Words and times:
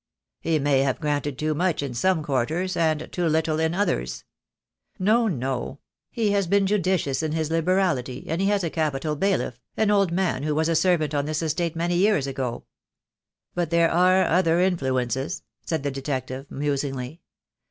"He 0.39 0.57
may 0.57 0.79
have 0.79 0.99
granted 0.99 1.37
too 1.37 1.53
much 1.53 1.83
in 1.83 1.93
some 1.93 2.23
quarters, 2.23 2.75
and 2.75 3.07
too 3.11 3.27
little 3.27 3.59
in 3.59 3.75
others." 3.75 4.23
"No, 4.97 5.27
no. 5.27 5.77
He 6.09 6.31
has 6.31 6.47
been 6.47 6.65
judicious 6.65 7.21
in 7.21 7.33
his 7.33 7.51
liberality, 7.51 8.21
and 8.25 8.25
THE 8.25 8.25
DAY 8.25 8.29
WILL 8.29 8.31
COME. 8.31 8.31
I 8.31 8.31
I 8.31 8.37
J 8.37 8.43
he 8.45 8.49
has 8.49 8.63
a 8.63 8.69
capital 8.71 9.15
bailiff, 9.15 9.61
an 9.77 9.91
old 9.91 10.11
man 10.11 10.41
who 10.41 10.55
was 10.55 10.69
a 10.69 10.75
servant 10.75 11.13
on 11.13 11.25
this 11.25 11.43
estate 11.43 11.75
many 11.75 11.97
years 11.97 12.25
ago." 12.25 12.63
"But 13.53 13.69
there 13.69 13.91
are 13.91 14.25
other 14.25 14.59
influences," 14.59 15.43
said 15.63 15.83
the 15.83 15.91
detective, 15.91 16.49
musingly. 16.49 17.21